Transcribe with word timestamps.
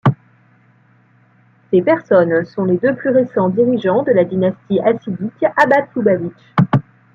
Ces 1.69 1.83
personnes 1.83 2.43
sont 2.45 2.65
les 2.65 2.77
deux 2.79 2.95
plus 2.95 3.11
récents 3.11 3.49
dirigeants 3.49 4.01
de 4.01 4.11
la 4.11 4.25
dynastie 4.25 4.79
hassidique 4.79 5.45
Habad-Loubavitch. 5.55 6.55